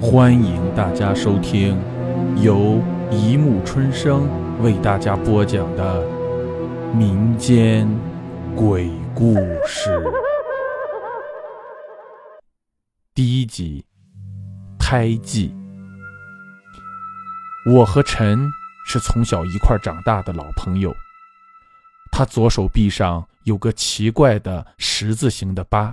[0.00, 1.76] 欢迎大家收听
[2.40, 4.28] 由一木春生
[4.62, 6.06] 为大家播讲的
[6.94, 7.88] 民间
[8.54, 9.34] 鬼故
[9.66, 10.00] 事
[13.12, 13.84] 第一集
[14.80, 15.52] 《胎记》。
[17.74, 18.48] 我和陈
[18.86, 20.94] 是从小一块长大的老朋友，
[22.12, 25.92] 他左手臂上有个奇怪的十字形的疤，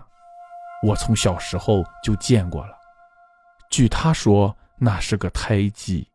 [0.83, 2.84] 我从小时候就见过了。
[3.75, 6.07] 据他说，那是个胎记，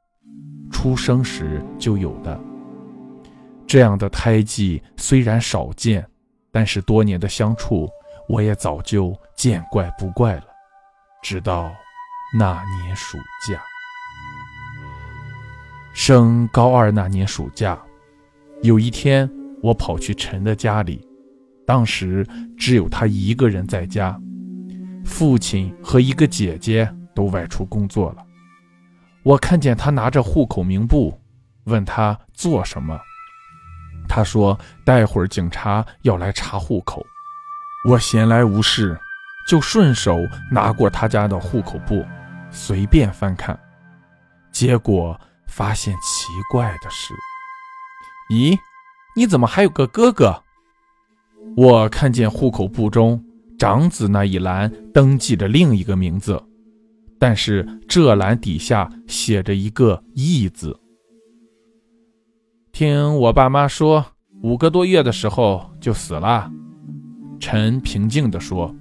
[0.73, 2.41] 出生时就有的。
[3.67, 6.03] 这样的胎记虽然少见，
[6.51, 7.87] 但是多年的相处，
[8.31, 10.45] 我也早就见怪不怪了。
[11.23, 11.71] 直到
[12.35, 13.63] 那年暑假，
[15.93, 17.79] 升高二那年暑假，
[18.63, 19.31] 有一天
[19.63, 21.07] 我跑去陈的家里，
[21.67, 24.19] 当时只有他一个人在家，
[25.05, 26.91] 父亲和一个姐姐。
[27.21, 28.25] 都外出工作了，
[29.23, 31.21] 我看见他拿着户口名簿，
[31.65, 32.99] 问他做什么。
[34.09, 37.05] 他说待会儿警察要来查户口。
[37.87, 38.99] 我闲来无事，
[39.47, 40.17] 就顺手
[40.51, 42.03] 拿过他家的户口簿，
[42.51, 43.59] 随便翻看。
[44.51, 45.15] 结果
[45.47, 47.13] 发现奇怪的是，
[48.33, 48.59] 咦，
[49.15, 50.43] 你怎么还有个哥哥？
[51.55, 53.23] 我看见户口簿中
[53.59, 56.43] 长子那一栏登记着另一个名字。
[57.21, 60.75] 但是这栏底下写着一个“义”字。
[62.73, 64.07] 听我爸妈说，
[64.43, 66.51] 五个多月的时候就死了。
[67.39, 68.75] 陈平静地说：“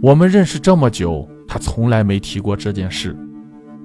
[0.00, 3.16] 我们认识这么久，他从来没提过这件事。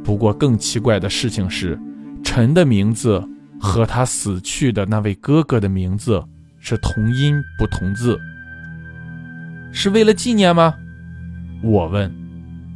[0.03, 1.80] 不过更奇怪的事情是，
[2.23, 3.27] 陈的名字
[3.59, 6.23] 和他死去的那位哥哥的名字
[6.59, 8.16] 是同音不同字。
[9.71, 10.75] 是为了纪念吗？”
[11.63, 12.24] 我问。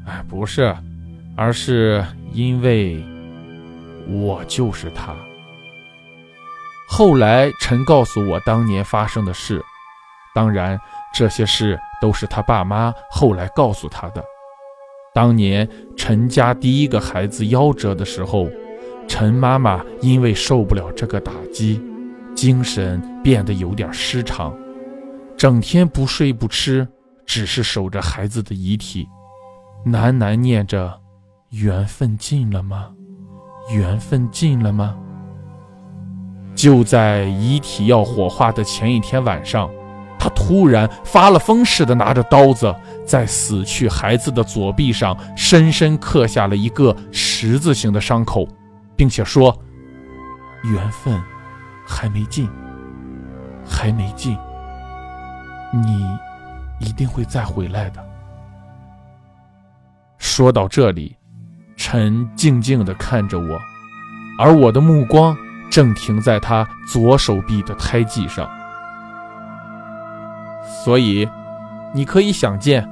[0.10, 0.76] 哎，不是，
[1.36, 3.04] 而是因为
[4.08, 5.16] 我就是他。
[6.88, 9.64] 后来陈告诉我当年发生的事，
[10.33, 10.80] 当然
[11.14, 14.23] 这些事都是他爸妈后来告诉他的。
[15.14, 18.50] 当年陈家第一个孩子夭折的时候，
[19.08, 21.80] 陈妈妈因为受不了这个打击，
[22.33, 24.58] 精神变得有点失常，
[25.38, 26.88] 整天不睡不吃，
[27.28, 29.08] 只是守着孩子的遗体。
[29.86, 31.00] 喃喃念着
[31.52, 32.90] ：“缘分尽了吗？
[33.72, 34.95] 缘分尽了吗？”
[36.54, 39.70] 就在遗体要火化的前一天晚上，
[40.20, 42.76] 他突然发了疯似的拿着刀子，
[43.06, 48.45] 在死去孩子的左臂上深深刻下了一个十字形的伤口，
[48.98, 49.58] 并且说
[50.64, 51.22] ：“缘分
[51.88, 52.50] 还没尽，
[53.66, 54.38] 还没尽，
[55.73, 56.06] 你
[56.86, 58.06] 一定会再回来的。”
[60.39, 61.17] 说到这里，
[61.76, 63.60] 陈静静地看着我，
[64.38, 65.36] 而我的目光
[65.70, 68.50] 正停在他左手臂的胎记上。
[70.86, 71.27] 所以，
[71.94, 72.89] 你可以想见，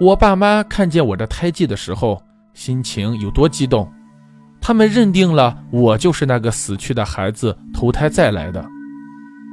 [0.00, 2.20] 我爸妈看见我的胎记的时候，
[2.54, 3.88] 心情有多激动。
[4.60, 8.66] 他们认定了我就是那个死去的孩子投胎再来的。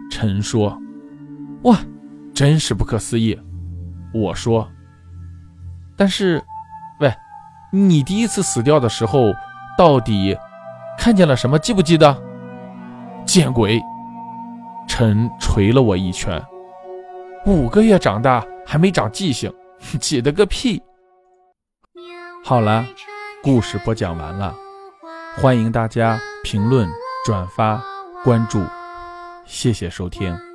[0.10, 0.76] 陈说
[1.66, 1.78] ：“哇，
[2.34, 3.40] 真是不可思议。”
[4.12, 4.68] 我说
[5.96, 6.44] ：“但是。”
[7.72, 9.34] 你第一次死掉的时候，
[9.78, 10.38] 到底
[10.98, 11.60] 看见了什么？
[11.60, 12.16] 记不记得？
[13.26, 13.82] 见鬼！
[14.88, 16.42] 陈捶了我一拳。
[17.46, 19.54] 五个月长大还没长记性，
[20.00, 20.82] 记得个屁！
[22.44, 22.86] 好了，
[23.44, 24.56] 故事播讲完了，
[25.36, 26.90] 欢迎大家评论、
[27.26, 27.84] 转发、
[28.24, 28.64] 关注，
[29.46, 30.47] 谢谢收听。